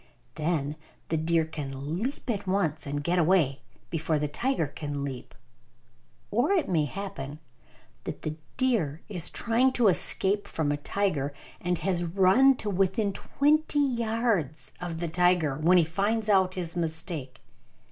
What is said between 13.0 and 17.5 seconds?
twenty yards of the tiger, when he finds out his mistake.